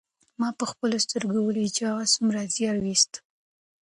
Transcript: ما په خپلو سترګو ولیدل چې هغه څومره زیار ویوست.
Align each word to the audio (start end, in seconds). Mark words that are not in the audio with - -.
ما 0.39 0.49
په 0.59 0.65
خپلو 0.71 0.95
سترګو 1.05 1.39
ولیدل 1.43 1.73
چې 1.77 1.81
هغه 1.89 2.05
څومره 2.13 2.39
زیار 2.55 2.75
ویوست. 2.79 3.13